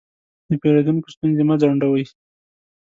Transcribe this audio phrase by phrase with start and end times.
[0.49, 2.05] د پیرودونکو ستونزې مه ځنډوئ.